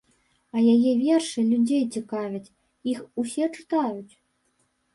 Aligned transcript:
А 0.55 0.61
яе 0.73 0.91
вершы 1.01 1.43
людзей 1.49 1.83
цікавяць, 1.97 2.51
іх 2.95 3.05
усе 3.25 3.45
чытаюць. 3.57 4.13